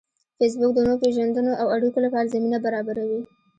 [0.37, 3.21] فېسبوک د نویو پیژندنو او اړیکو لپاره زمینه برابروي